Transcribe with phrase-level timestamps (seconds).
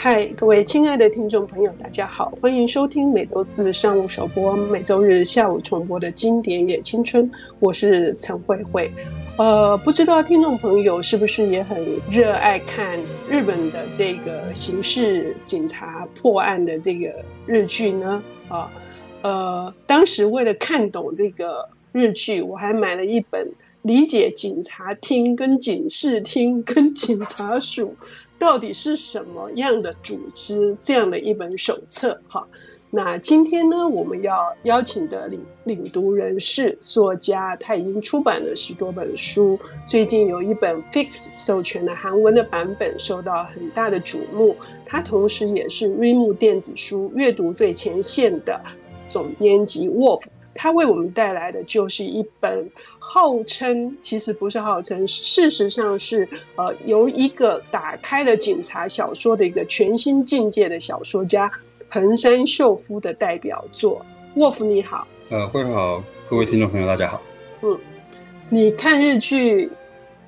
[0.00, 7.28] 嗨，各位亲爱的听众朋友，大家好，欢迎收听每周四上午首播、每周日下午重播的经典也青春，
[7.58, 8.88] 我是陈慧慧。
[9.38, 12.96] 呃，不知道听众朋友是不是也很热爱看
[13.28, 17.12] 日本的这个刑事警察破案的这个
[17.44, 18.22] 日剧呢？
[18.46, 18.70] 啊，
[19.22, 23.50] 呃，当时为了看懂这个日剧，我还买了一本
[23.82, 27.92] 理解警察厅、跟警视厅、跟警察署。
[28.38, 30.76] 到底是什么样的组织？
[30.80, 32.46] 这样的一本手册，哈。
[32.90, 39.58] 那今天呢，我们要邀请的领领读人是作家，他已经出版了十多本书。
[39.86, 44.56] 最近有一本 Fix 授权的韩文的版本受到很大的瞩目。
[44.86, 48.58] 他同时也是 Readmoo 电子书阅读最前线的
[49.06, 50.22] 总编辑 Wolf。
[50.60, 61.48] 他为我们带来的就是一本号称，其实不是号称，事实上是呃，由一个打开了警察小说的一个全新境界的小说家
[61.88, 64.04] 横山秀夫的代表作。
[64.34, 67.22] 沃夫你好，呃，会好，各位听众朋友大家好。
[67.62, 67.78] 嗯，
[68.48, 69.70] 你看日剧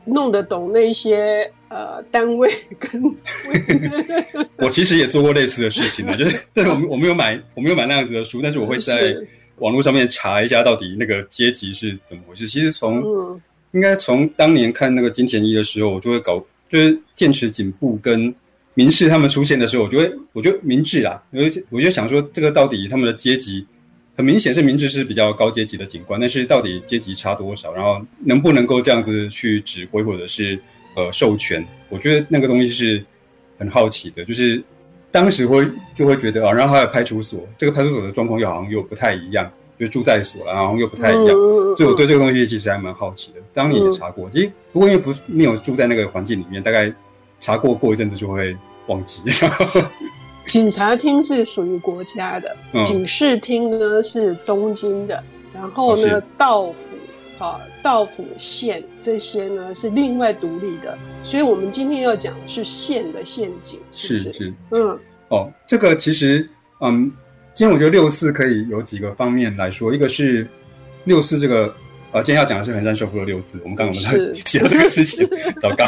[0.04, 3.02] 弄得懂那些呃单位跟？
[4.58, 9.12] 我其实也做过类似的事情呢，就是但是我我没有买我没有买那样子的书，但是我会在。
[9.60, 12.46] 网络上面查一下到底那个阶级是怎么回事？
[12.46, 13.40] 其实从
[13.72, 18.34] 应该从当年看那个金田一的时候，我就会搞，就是剑持警部跟
[18.74, 23.64] 明治他们出现的时候，我就会，我就明治啦，我就我就想说，这个到底他们的阶级
[24.16, 27.72] 很明显是明智是比较高阶级的警官，但是到底阶级差多少？
[27.72, 30.60] 然后能不能够这样子去指挥或者是
[30.96, 31.64] 呃授权？
[31.88, 33.04] 我觉得那个东西是
[33.58, 34.62] 很好奇的，就是。
[35.12, 43.40] 当时会就会觉得啊，然后还有派出所，这个派出所的状况又好像又不太一样，就住在所，然后又不太一样，嗯、所以我对这个东西其实还蛮好奇的。
[43.52, 46.92] 当年也查过，其实不过因为不是没有住在那个环境里面，大概
[47.40, 49.20] 查过过一阵子就会忘记。
[50.46, 55.22] 警察厅是属于国家的，嗯、警视厅呢是东京的，
[55.54, 56.96] 然后呢、哦、道府。
[57.38, 64.54] 啊，道府县这些呢是另外独立的，所以我们今天要讲的是县的陷阱，是是，是，是？
[64.70, 64.98] 嗯，
[65.28, 66.48] 哦，这个其实，
[66.80, 67.10] 嗯，
[67.54, 70.46] 今天我觉得六四可以有几个方面来说，一个是
[71.04, 71.74] 六四这个，
[72.12, 75.28] 呃，今天要讲的是横山秀夫的六四，我们刚刚我们提到这个事情，
[75.60, 75.84] 糟糕，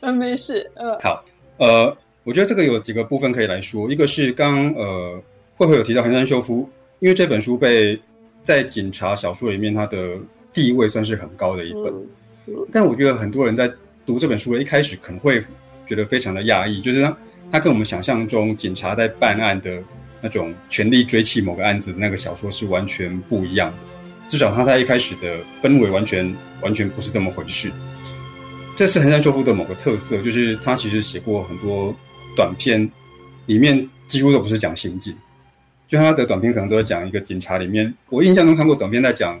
[0.00, 1.24] 嗯，没事，嗯，好，
[1.58, 5.20] 呃，我觉得这个有几个部分可以来说，一个是刚呃，
[5.56, 6.68] 慧慧有提到横山秀夫，
[7.00, 8.00] 因为这本书被
[8.42, 9.98] 在警察小说里面他的。
[10.52, 11.94] 地位算是很高的一本，
[12.70, 13.72] 但我觉得很多人在
[14.04, 15.42] 读这本书的一开始可能会
[15.86, 17.16] 觉得非常的讶异，就是他
[17.52, 19.82] 他跟我们想象中警察在办案的
[20.20, 23.76] 那种全力追缉某个案子的那个小说是完全不一样的，
[24.28, 27.70] 至少他在一开始的氛围完全完全不是这么回事。
[28.76, 31.94] 这是横山秀夫的某个特色，就是他其实写过很多
[32.36, 32.90] 短篇，
[33.46, 35.14] 里面几乎都不是讲刑警，
[35.88, 39.40] 就他的短篇可能都在讲一个警察里面，我印象中看过短篇在讲。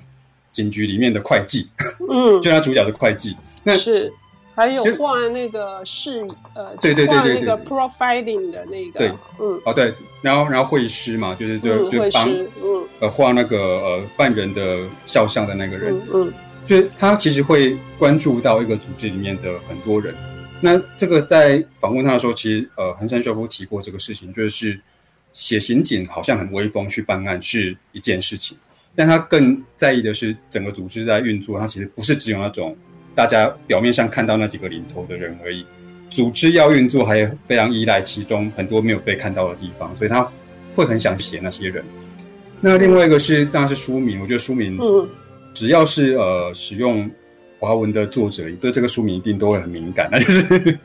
[0.52, 1.68] 警局里面的会计，
[2.08, 4.12] 嗯， 就他主角是会计，那是。
[4.54, 6.20] 还有画那个是
[6.54, 9.08] 呃，对对对对，那个 profiling 的那个，对，
[9.40, 12.86] 嗯，哦对，然后然后会师嘛，就是就就帮嗯。
[13.00, 16.30] 呃画那个呃犯人的肖像的那个人，嗯，
[16.66, 20.14] 就是他其实会关注到一个组织里面的很多人。
[20.60, 24.78] 那这个在访问他的时候，其实呃横山秀夫提过这个事情，就是
[25.32, 28.58] 写刑警好像很威风，去办案是一件事情。
[28.94, 32.76] 但他更在意的是整个组织在运作，他其实不是只有那种
[33.14, 35.64] 大家表面上看到那几个领头的人而已。
[36.10, 40.30] 组织要运作，还非常依赖其中很多没有被看到的地方，所以他
[40.74, 41.82] 会很想写那些人。
[42.60, 44.20] 那另外一个是，当然是书名。
[44.20, 44.78] 我觉得书名，
[45.54, 47.10] 只要是呃使用
[47.58, 50.78] 华文的作者，对这个书名一定都会很敏感，那就是。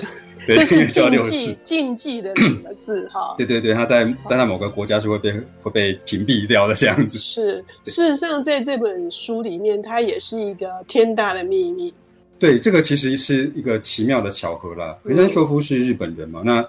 [0.47, 3.35] 这是 禁忌禁忌的两个字 哈。
[3.38, 5.31] 对对对，他在在那某个国家是会被
[5.62, 7.18] 会被屏蔽掉的这样子。
[7.18, 11.94] 是，事实上在这本书里面，它也是一个天大的秘密。
[12.39, 14.98] 对，这个其实是一个奇妙的巧合啦。
[15.04, 16.63] 横山秀夫是日本人嘛，那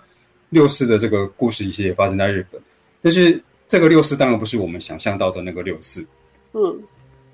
[0.49, 2.61] 六四的这个故事其实也发生在日本，
[3.03, 6.05] 但是这个六四当然不是我们想象到的那个六四。
[6.55, 6.81] 嗯。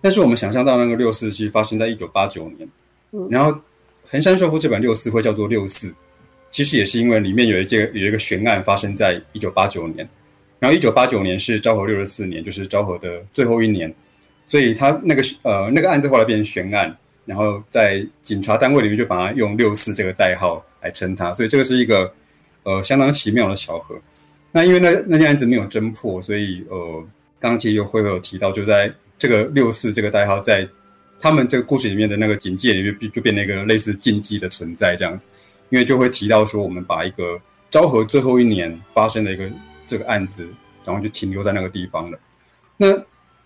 [0.00, 2.68] 但是我们想象到那个六四其实发生在一九八九年。
[3.12, 3.28] 嗯。
[3.30, 3.56] 然后
[4.08, 5.94] 横山秀夫这本六四会叫做六四。
[6.54, 10.08] 其实也是因为里面有一件有一个悬案发生在一九八九年，
[10.60, 13.92] 然后一九八九年是昭和六十四年，就是昭和的最后一年，
[14.46, 22.08] 所以他那个呃那个案子后来变成悬案，然后在警察单位里面就把它用六四这个代号来称它，所以这个是一个
[22.62, 24.00] 呃相当奇妙的巧合。
[24.52, 27.04] 那因为那那件案子没有侦破，所以呃
[27.40, 30.64] 刚刚其实有会有提到，就在这个六四这个代号在
[31.18, 35.26] 他们这个故事里面的那个警界里面就变成一个类似禁忌的存在这样子。
[35.70, 37.40] 因为就会提到说，我们把一个
[37.70, 39.50] 昭和最后一年发生的一个
[39.86, 40.48] 这个案子，
[40.84, 42.18] 然后就停留在那个地方了。
[42.76, 42.88] 那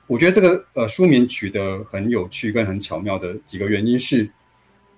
[0.06, 4.28] 我觉得这个呃书名取得很有趣跟很巧妙的几个原因是，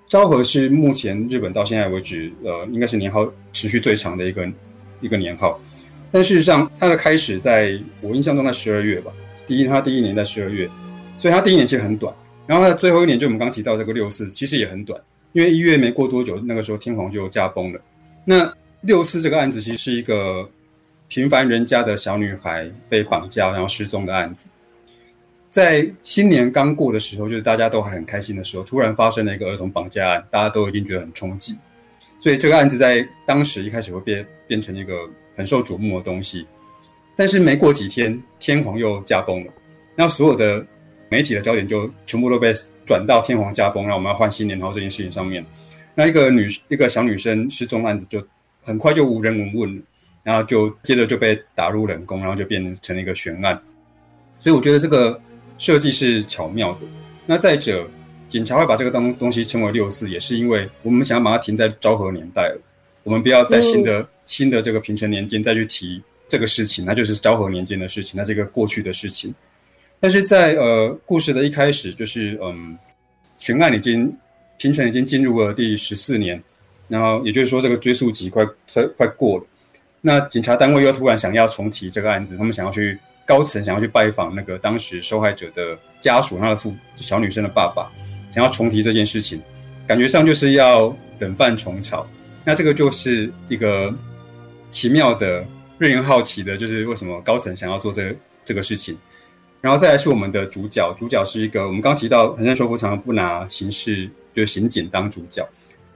[0.07, 4.49] 昭和是目前日本到现在为止呃应该是年号持续最长的一个
[5.01, 5.61] 一个年号，
[6.11, 9.13] 但事实上它的开始在我印象中在十二月吧，
[9.47, 10.69] 第一它第一年在十二月，
[11.19, 12.15] 所以它第一年其实很短。
[12.47, 15.01] 然后它的最后一年就我们刚提到这个六四，其实也很短，
[15.33, 17.81] 因为一月没过多久，那个时候天皇就驾崩了。
[18.25, 20.49] 那六四这个案子其实是一个
[21.09, 24.47] 平凡人家的小女孩被绑架然后失踪的案子，
[25.51, 31.57] 在新年刚过的时候，就是大家都还很开心的时候，突然发生了一个儿童绑架案，大家都已经觉得很冲击，
[32.21, 34.95] 所以这个案子在当时一开始会变变成一个
[35.37, 36.47] 很受瞩目的东西。
[37.15, 39.53] 但是没过几天，天皇又驾崩了，
[39.95, 40.67] 那所有的。
[41.11, 42.55] 媒体的焦点就全部都被
[42.87, 45.45] 转到天皇驾崩，然后我们要换新年，然后这件事情上面，
[45.95, 48.25] 那一个女一个小女生失踪案子就
[48.63, 49.83] 很快就无人闻问，
[50.23, 53.61] 然后就接着就被打入冷宫，然后就变成了一个悬案。
[54.39, 55.21] 所以我觉得这个
[55.59, 56.81] 设计是巧妙的。
[57.27, 57.87] 那再者，
[58.29, 62.61] 警察会把这个东东西称为六四，也是因为我们想要把它停在昭和年代了，
[63.03, 69.35] 我们不要在新的、嗯、新的这个平成年间再去提这个事情，那就是昭和年间的事情，那是一个过去的事情。
[70.01, 72.77] 但是在呃故事的一开始，就是嗯，
[73.39, 74.11] 悬案已经
[74.57, 76.43] 平成已经进入了第十四年，
[76.89, 79.45] 然后也就是说这个追诉期快快快过了，
[80.01, 87.91] 那警察单位又突然想要重提这个案子，他们想要去高层想要去拜访那个当时受害者的家属，他的父小女生的爸爸，
[88.33, 89.41] 想要重提这件事情，
[89.87, 92.07] 感觉上就是要冷饭重炒。
[92.43, 93.95] 那这个就是一个
[94.71, 95.45] 奇妙的、
[95.79, 98.17] 令人好奇的，就是为什么高层想要做这个
[98.47, 98.97] 这个事情。
[99.61, 105.47] 然后再来是我们的主角，主角是一个我们刚提到，横山秀夫常常不拿刑事就是刑警当主角。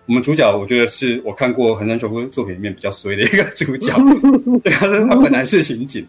[0.07, 3.91] 我们主角，我觉得是我看过横山秀夫作品里面比较衰的一个主角。
[4.63, 6.07] 对，他是他本来是刑警，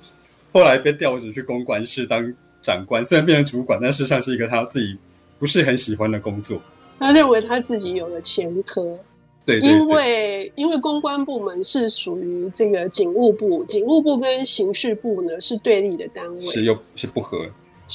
[0.51, 4.97] 后来被调职去公关室当长官，虽然变成主管，但事实上是一个他自己
[5.39, 6.61] 不是很喜欢的工作。
[6.99, 8.97] 他认为他自己有了前科。
[9.45, 17.45] 对，对，对，因为因为公关部门是属于这个警务部，警务部跟刑事部呢是对立的单位，是又是不合，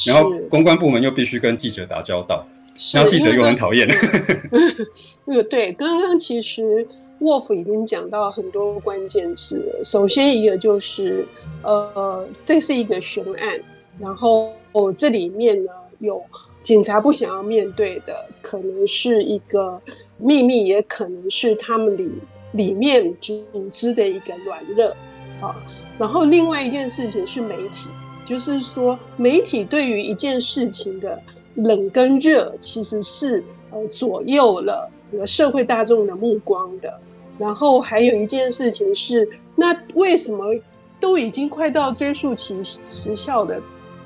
[0.07, 2.47] 然后公关部门又必须跟记者打交道，
[2.95, 3.89] 然后记者又很讨厌。
[5.27, 6.87] 那个对，刚刚其实
[7.19, 11.27] 沃夫已经讲到很多关键字，首先一个就是
[11.63, 13.61] 呃，这是一个悬案，
[13.99, 14.53] 然后
[14.97, 16.23] 这里面呢有。
[16.63, 19.81] 警察不想要面对的，可能是一个
[20.23, 22.11] 秘密，也可能是他们里
[22.53, 24.89] 里面组织的一个软弱
[25.41, 25.57] 啊。
[25.99, 27.89] 然后另外一件事情是媒体，
[28.25, 31.21] 就是说媒体对于一件事情的
[31.55, 34.91] 冷跟热，其实是呃左右了
[35.27, 37.01] 社会大众的目光的。
[37.39, 40.45] 然后还有一件事情是，那为什么
[41.01, 43.59] 都已经快到追诉期时效的，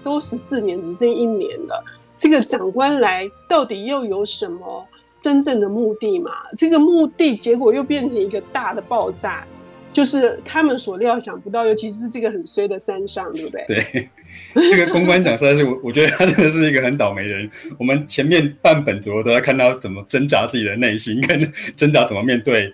[0.05, 1.84] 都十四年，只剩一年了？
[2.17, 4.87] 这个长官来到底又有什么
[5.24, 6.32] 真正的目的嘛？
[6.54, 9.42] 这个目的结果又变成一个大的爆炸，
[9.90, 13.64] 就是他们所料想不到，尤其是这个很衰的三上，对不对？
[13.66, 14.10] 对，
[14.54, 17.50] 这个公关长实在是我，我觉得他真的是一个很倒霉人。
[17.78, 22.70] 我们前面半本左右都在看到怎么挣扎自己的内心，跟挣扎怎么面对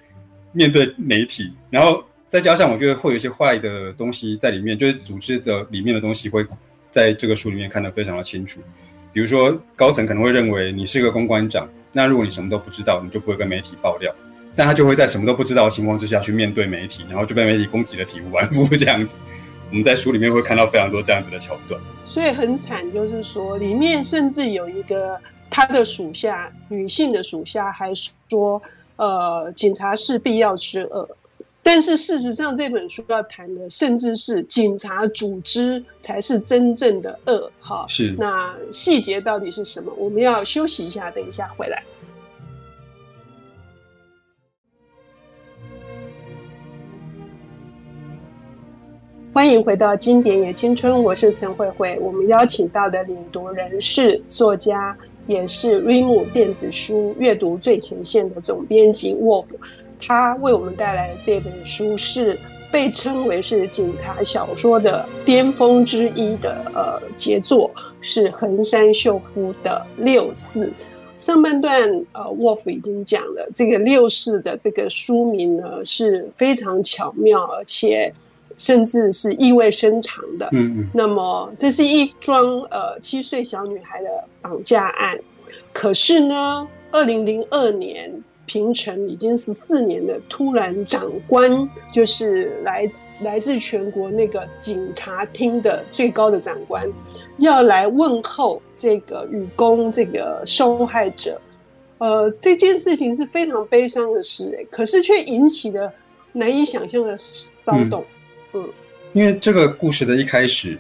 [0.51, 6.45] 面对媒体，然后再加上我觉得会有一些坏的东西在里面，就是组织的里面的东西会
[6.91, 8.61] 在这个书里面看得非常的清楚。
[9.13, 14.15] 比如说，高层可能会认为你是个公关长，那如果你什么都不知道，你就不会跟媒体爆料。
[14.57, 19.17] 但他就会在什么都不知道的情况之下去面对媒体，然后就被媒体攻击的体无完肤这样子。
[19.71, 25.17] 我们在书里面会看到非常多这样子的桥段，所以很惨，就是说里面甚至有一个
[25.49, 27.93] 他的属下，女性的属下还
[28.29, 28.61] 说，
[28.97, 31.09] 呃，警察是必要之恶。
[31.73, 37.49] 但是事实上，这本书要谈的，甚至是警察组织才是真正的恶。
[37.61, 38.13] 哈，是。
[38.19, 39.93] 那细节到底是什么？
[39.97, 41.81] 我们要休息一下，等一下回来。
[49.33, 51.97] 欢迎回到《经典也青春》，我是陈慧慧。
[52.01, 54.99] 我们邀请到的领读人是作家，
[55.29, 59.57] 也是 Readmoo 电子书阅读最前线的总编辑沃夫。
[60.07, 62.39] 他为我们带来的这本书是
[62.71, 70.67] 被称为是警察小说的巅峰之一的呃杰作，是横山秀夫的《六四》。
[71.19, 78.11] 上半段呃，沃夫已经讲了，这个《六四》的这个书名呢是非常巧妙，而且
[78.57, 80.49] 甚至是意味深长的。
[80.53, 80.89] 嗯嗯。
[80.95, 84.09] 那么，这是一桩呃七岁小女孩的
[84.41, 85.19] 绑架案，
[85.75, 88.11] 可是呢，二零零二年。
[88.51, 92.91] 平成已经十四年的突然长官，就是来
[93.21, 96.85] 来自全国那个警察厅的最高的长官，
[97.39, 101.41] 要来问候这个雨宫这个受害者。
[101.99, 105.93] 呃，这件事情是非常悲伤的事，可是却引起了
[106.33, 108.05] 难以想象的骚动。
[108.53, 108.69] 嗯，
[109.13, 110.77] 因为这个故事的一开始，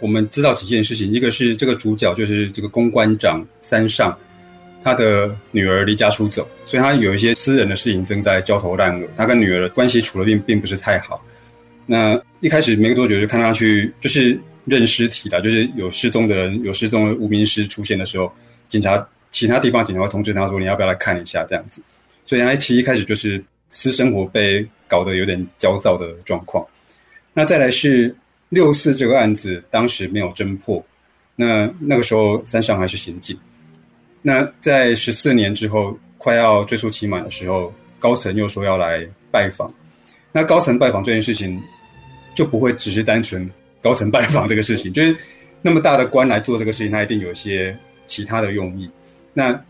[0.00, 4.18] 我们知道几件事情，一个是这个主角就是这个公关长三上。
[4.84, 9.06] 他的女儿离家出走，所以他有一些私人的事情正在焦头烂额。
[9.16, 11.24] 他跟女儿的关系处的并并不是太好。
[11.86, 18.32] 那一开始没多久就看他去，就是认尸体了，就是有失踪的人，有失踪的无名尸出现的时候，
[18.68, 21.82] 警察其他地方警察会通知他说，你要不要来看一下这样子。
[22.24, 26.66] 所以他其实一开始就是私生活被搞得有点焦躁的状况。
[27.32, 28.14] 那再来是
[28.48, 30.84] 六四这个案子，当时没有侦破，
[31.36, 33.36] 那那个时候三上还是刑警。
[34.22, 39.72] 那在十四年之后，快要追诉期满的时候，高层又说要来拜访。
[40.30, 41.60] 那高层拜访这件事情，
[42.34, 43.50] 就不会只是单纯
[43.82, 45.14] 高层拜访这个事情， 就是
[45.60, 47.76] 那么大的官来做这个事情，他一定有一些
[48.06, 48.88] 其他的用意。
[49.34, 49.60] 那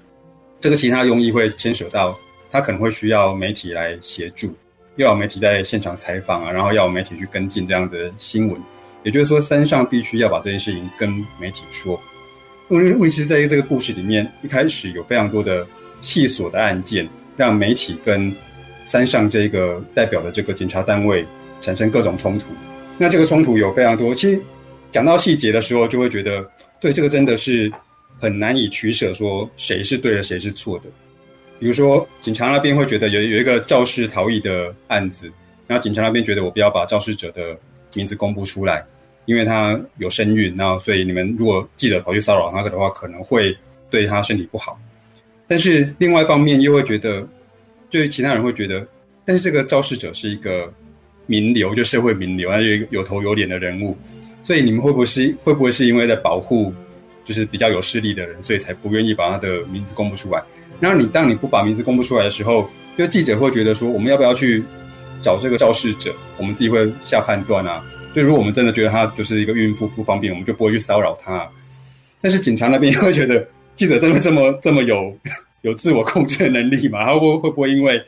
[0.61, 2.17] 这个其他用意会牵扯到，
[2.51, 4.55] 他可能会需要媒体来协助，
[4.97, 8.61] 又要媒体在现场采访啊，然后要媒体去跟进这样的新闻。
[9.03, 12.01] 也就是说，三上必须要把这件事情跟媒体说。
[12.81, 15.67] 问题是在这个故事里面，一开始有非常多的
[16.01, 18.35] 细琐的案件，让媒体跟
[18.87, 21.27] 三上这个代表的这个警察单位
[21.61, 22.47] 产生各种冲突。
[22.97, 24.41] 那这个冲突有非常多，其实
[24.91, 26.43] 讲到细节的时候，就会觉得，
[26.81, 27.71] 对，这个真的是
[28.19, 30.85] 很难以取舍，说谁是对的，谁是错的。
[31.59, 35.31] 比如说，警察那边会觉得有有一个肇事逃逸的案子，
[35.67, 37.55] 然后警察那边觉得我不要把肇事者的
[37.95, 38.83] 名字公布出来。
[39.25, 43.57] 因为他有身孕，然后所以你们如果记者跑去骚扰他的话，可能会
[43.91, 44.79] 对他身体不好。
[45.47, 47.27] 但是另外一方面又会觉得，
[47.91, 48.87] 就是其他人会觉得，
[49.25, 50.73] 但是这个肇事者是一个
[51.27, 53.97] 名流，就社会名流，他就有头有脸的人物，
[54.43, 56.73] 所以你们会不会是会不会是因为在保护
[57.25, 60.43] 就是比较有势力的人，所以才不愿意把他的名字公布出来？
[60.81, 64.65] 然后你当你不把名字公布出来的时候，就记者会觉得说，我们要不要去
[65.23, 66.13] 找这个肇事者？
[66.39, 67.85] 我们自己会下判断啊。
[68.15, 71.49] 对，如果我们真的觉得她就是一个孕妇不方便，我们就不会去骚扰她。
[72.21, 75.17] 但是警察那边 会觉得记者真的这么这么有
[75.63, 77.05] 有自我控制的能力吗？
[77.05, 77.99] 他会不会会不会因为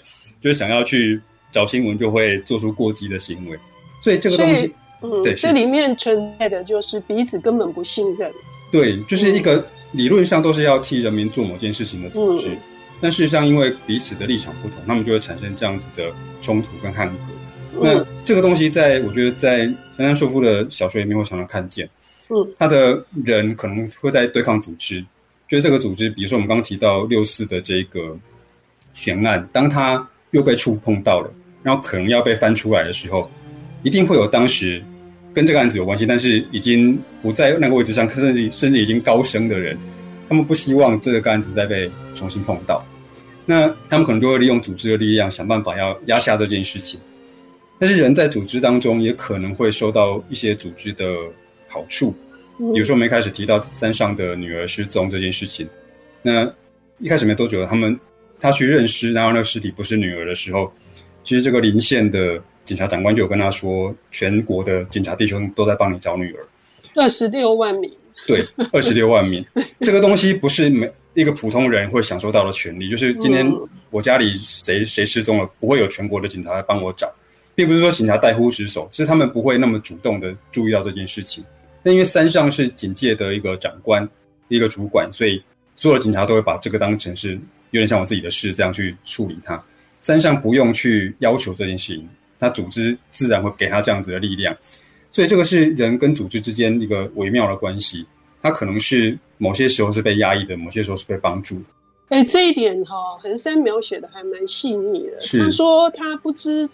[0.40, 1.20] 就是想要去
[1.50, 3.58] 找新闻，就会做出过激的行为？
[4.02, 8.30] 所以这个东西，嗯，对，这里面存在的就是彼此根本不信任。
[8.70, 12.58] 对，就是一个理论上都是要替人民做某件事情的组织，嗯，
[13.00, 17.16] 但事实上因为彼此的立场不同，他们就会产生这样子的冲突跟汉格。
[17.80, 19.58] 那这个东西，在我觉得，在
[19.96, 21.88] 山上秀夫的小说里面会常常看见。
[22.28, 25.04] 嗯，他的人可能会在对抗组织，
[25.48, 28.16] 就是这个组织，比如说我们刚刚提到六四的这个
[28.94, 31.30] 悬案，当他又被触碰到了，
[31.62, 33.30] 然后可能要被翻出来的时候，
[33.82, 34.82] 一定会有当时
[35.34, 39.76] 跟这个案子有关系，但是已经不在那个位置上，甚至甚至已经高升的人，
[40.28, 42.82] 他们不希望这个案子再被重新碰到，
[43.44, 46.98] 那他们可能就会利用组织的力量，想办法要压下这件事情。
[47.84, 51.04] 但是人在组织当中也可能会收到一些组织的
[51.68, 52.14] 好处，
[52.72, 55.68] 比如说我们一开始提到山上的女儿失踪这件事情，
[56.22, 56.50] 那
[56.98, 58.00] 一开始没多久，他们
[58.40, 60.72] 他去认尸，然后那个尸体不是女儿的时候，
[61.24, 66.46] 其实这个临县的警察长官就有跟他说，全国的警察弟兄都在帮你找女儿，
[66.94, 67.92] 二十六万名，
[68.26, 69.44] 对，二十六万名，
[69.80, 73.46] 这个东西不是每一个普通人会享受到的权利，就是今天
[73.90, 77.12] 我家里谁谁失踪了，不会有全国的警察来帮我找。
[77.54, 81.44] 并不是说警察怠忽职守，其实他们不会那么主动的注意到这件事情。
[81.82, 84.08] 那因为三上是警界的一个长官、
[84.48, 85.42] 一个主管，所以
[85.76, 87.34] 所有的警察都会把这个当成是
[87.70, 89.62] 有点像我自己的事这样去处理它。
[90.00, 92.08] 三上不用去要求这件事情，
[92.38, 94.56] 他组织自然会给他这样子的力量。
[95.10, 98.06] 所以这个是人跟组织之间一个微妙的关系。
[98.42, 101.64] 他可能是某些时候是被压抑的，某些时候是被帮助的。
[102.08, 105.20] 哎，这一点哈、哦，横山描写的还蛮细腻的。
[105.20, 106.68] 是他说他不知。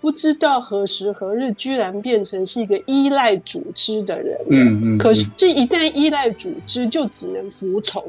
[0.00, 4.38] 不知道何时何日，居然变成是一个依赖组织的人。
[4.50, 4.98] 嗯嗯。
[4.98, 8.04] 可是，一旦依赖组织，就只能服从。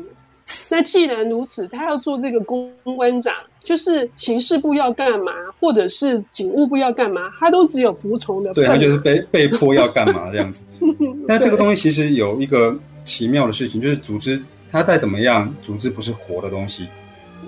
[0.70, 8.53] 那既然如此，他要做这个公关长，就是刑事部要干嘛，或者是警务部要干嘛，他都只有服从的。
[8.53, 10.62] 对，他就是被 被迫要干嘛这样子。
[11.27, 14.41] 那这个东西其实有一个奇妙的事情，就是组织
[14.72, 16.88] 它再怎么样，组织不是活的东西。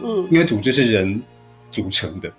[0.04, 0.28] 嗯。
[0.30, 1.22] 因为组织是人
[1.72, 2.30] 组成的。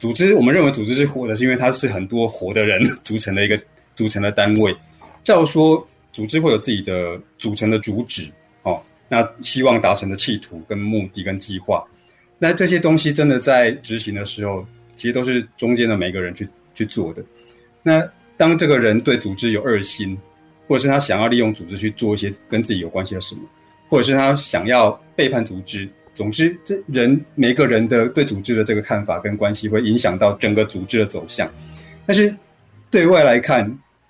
[0.00, 3.60] 组织，我们认为组织是活的，是因为它是很多活的人组成的一个
[3.94, 4.74] 组成的单位。
[5.22, 8.26] 照说，组织会有自己的组成的主旨，
[8.62, 11.84] 哦，那希望达成的企图跟目的跟计划。
[12.38, 14.66] 那这些东西真的在执行的时候，
[14.96, 17.22] 其实都是中间的每个人去去做的。
[17.82, 18.02] 那
[18.38, 20.16] 当这个人对组织有二心，
[20.66, 23.42] 或者是他想要利用组织去做一些跟自己有关系的什么，
[23.90, 31.50] 或者是他想要背叛组织，总之，这人每个人的对组织的这个看法跟关系，会影响到整个组织的走向。
[32.04, 32.34] 但是
[32.90, 33.66] 对外来看，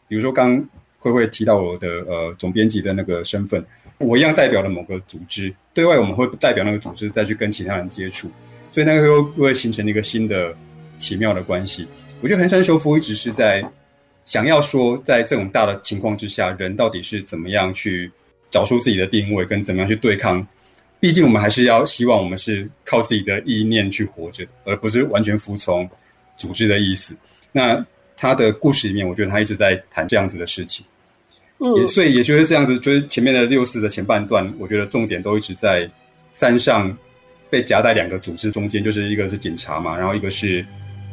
[0.08, 0.62] 比如说刚
[0.98, 3.64] 慧慧提到我的呃总编辑的那个身份，
[3.98, 5.54] 我一样代表了某个组织。
[5.72, 8.28] 对外我们会代表那个组织再去跟其他人接触，
[8.72, 10.52] 所以那个又会形成一个新的
[10.98, 11.86] 奇妙的关系。
[12.20, 13.64] 我觉得横山修夫一直是在
[14.24, 18.10] 想要说，在这种大的情况之下，人到底是怎么样去
[18.50, 20.44] 找出自己的定位，跟怎么样去对抗。
[21.00, 25.88] 毕竟我们还是要希望我们是靠自己的意念去活着，而不是完全服从
[26.36, 27.16] 组织的意思。
[27.50, 27.84] 那
[28.16, 30.84] 他的故事里面，我觉得他一直在谈这样子的事情。
[31.58, 35.90] 嗯，也所以也就是这样子，就是前面的六四的前半段，我觉得重点都一直在
[36.32, 36.96] 山上
[37.50, 40.64] 被夹在两个组织中间，就是一个是警察嘛，然后一个是。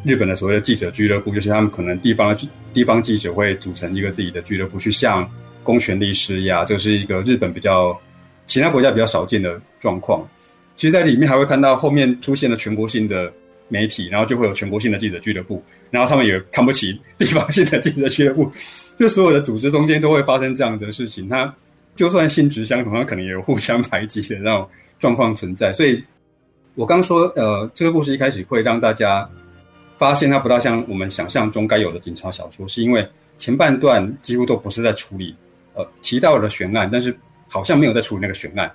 [0.04, 5.30] 日本的所谓的记者俱乐部，就是他们可能地方的地方记者会组成一个自己的俱乐部，去向
[5.64, 6.64] 公权力施压。
[6.64, 8.00] 这是一个日本比较
[8.48, 10.28] 其他国家比较少见的状况。
[10.72, 13.32] 其实，在里面还会看到后面出现了全国性的
[13.68, 18.52] 媒体，然后就会有全国性的记者俱乐部，然后他们也看不起地方性的记者俱乐部。
[18.98, 21.30] 就所有的组织中间都会发生这样子的事情。
[21.30, 21.54] 它
[21.96, 25.72] 就算性质相同，它可能也有互相排挤的那种状况存在。
[25.74, 26.04] 所以，
[26.74, 29.30] 我刚说，呃，这个故事一开始会让大家。
[30.00, 33.04] 发现它不大像我们想象中该有的警察小说，是因为
[33.36, 35.36] 前半段几乎都不是在处理，
[35.74, 38.72] 呃，提到了悬案，但是好像没有在处理那个悬案，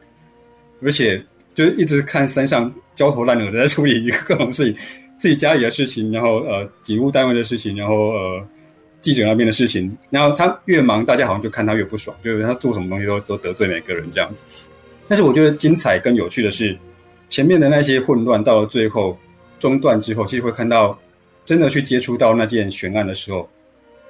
[0.83, 1.23] 而且
[1.55, 4.83] 就是一直看山上焦头烂额的在处理各种事情，
[5.19, 8.49] 自己家里的事情，然后呃，警务单位的事情，然后呃，
[9.01, 14.43] 记者那边的事情，然后他越忙，大家好像就看他越不爽，就是他做什么东西都都得罪每个人这样子。
[15.09, 16.77] 但是我觉得精彩跟有趣的是，
[17.29, 19.19] 前面的那些混乱到了最后
[19.59, 20.99] 中断之后，其实会看到。
[21.45, 23.51] 真的去接触到那件悬案的时候，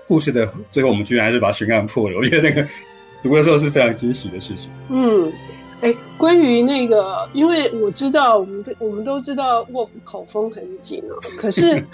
[0.07, 2.19] 故事的最后，我们居然还是把悬案破了。
[2.19, 2.69] 我觉得那个
[3.23, 4.71] 读的时候是非常惊喜的事情。
[4.91, 5.33] 嗯，
[5.81, 11.15] 哎，关于那个，因为我知道，我们我们都知道沃夫口风很紧啊。
[11.39, 11.85] 可是，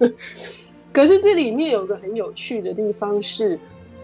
[0.92, 3.58] 可是这里面有个很有趣的地方是，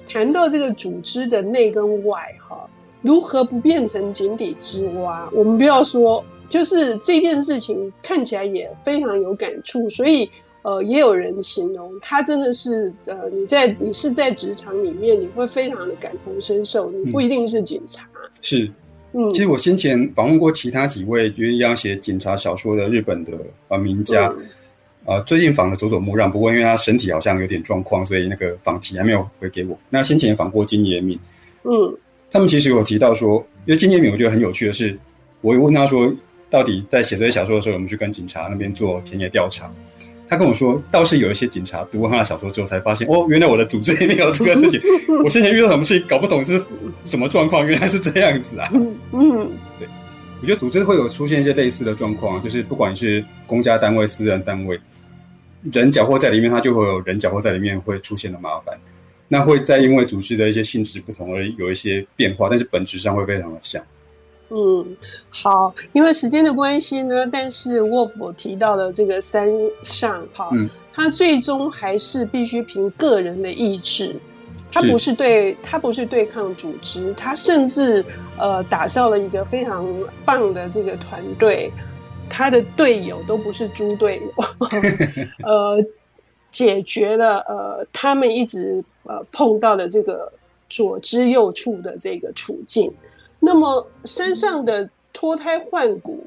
[0.09, 2.69] 谈到这个组织的内跟外，哈，
[3.03, 5.29] 如何不变成井底之蛙？
[5.33, 10.29] 我们不要说，就是这件事情看起来也非常有感触，所以。
[10.63, 16.91] 呃，也有人形容他真的是，呃，你在你是在职场里面，你会非常的感同身受。
[16.91, 18.71] 你不一定是警察，嗯、是，
[19.13, 23.33] 嗯，其实我先前访问过其他几位就是要写警察小说的日本的
[23.69, 24.31] 呃名家，
[25.07, 29.79] 呃，最近访了佐佐木让，不过因为他身体好像有点状况，所以那个访题还没有回给我。
[29.89, 31.19] 那先前访过金野敏，
[31.63, 31.97] 嗯，
[32.31, 34.99] 他们其实有提到说，因为金野敏我觉得很有趣的是，
[35.41, 36.13] 我问他说，
[36.51, 39.73] 到底在写这些小说的时候，有没有去跟警察那边做田野调查？
[40.29, 44.81] 他跟我说，倒是有一些警察读完他的小说之后，才发现哦，原来我的组织里面有这个事情。
[45.25, 46.63] 我先前遇到什么事情搞不懂是
[47.05, 48.69] 什么状况，原来是这样子啊。
[48.73, 49.89] 嗯，对，
[50.41, 54.79] 我觉得组织会有出现一些类似的状况，就是不管是公家单位、私人单位，
[55.73, 58.79] 人搅和在里面，他就会有人搅和在里面会出现的麻烦。
[59.29, 63.83] 那会再因为组织的一些性质不同而有一些变化，但是本质上会非常的像。
[64.51, 64.97] 嗯，
[65.29, 69.47] 好，因为时间的关系呢，但是沃夫提到的这个三
[69.83, 74.17] 上哈，嗯，他最终还是必须凭个人的意志，
[74.73, 78.03] 他不是对，他不是对抗组织，他甚至
[78.39, 79.87] 呃打造了一个非常
[80.25, 81.71] 棒的这个团队，
[82.31, 84.45] 他的队友都不是猪队友，
[85.45, 85.79] 呃，
[86.51, 90.33] 解决了呃他们一直呃碰到的这个
[90.71, 92.91] 左支右绌的这个处境。
[93.49, 96.23] 那么山上的脱胎换骨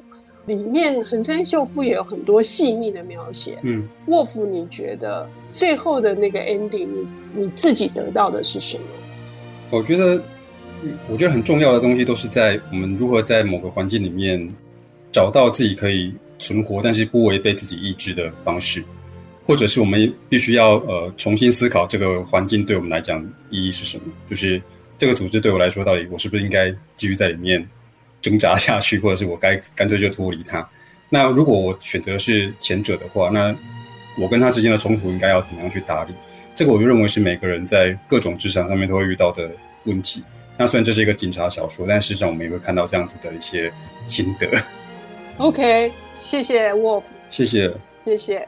[0.47, 3.59] 里面，横山秀夫也有很多细腻的描写。
[3.61, 7.07] 嗯，沃夫，你觉得最后的那个 ending，你
[7.43, 8.83] 你自己得到的是什么？
[9.69, 10.19] 我觉得，
[11.07, 14.49] 我觉得很重要的东西都是在我们如何在某个环境里面
[15.11, 18.83] 找到自己可以存活，但是不违背自己意志的方式，
[19.45, 24.59] 或者是我们必须要呃重新思考这个环境对我们来讲意义是什么，就是。
[25.01, 27.67] 这个组织对我来说，到底我是不是应该继续在里面
[28.21, 30.69] 挣扎下去，或者是我该干脆就脱离它？
[31.09, 33.51] 那如果我选择是前者的话，那
[34.15, 36.13] 我跟他之间的冲突应该要怎么样去打理？
[36.53, 39.49] 这个我就认为是每个人在各种职场上面都会遇到的
[39.85, 40.23] 问题。
[40.55, 43.73] 那虽然这是一个警察小说，但事实上我们也会看到这样子的一些
[44.07, 44.47] 心得。
[45.37, 47.73] OK，谢谢 Wolf，谢谢，
[48.05, 48.47] 谢谢。